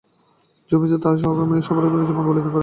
[0.69, 2.59] Jujutsu সর্সারাররা তাদের সহকর্মী সর্সারারের জন্য জীবন বলিদান করছে!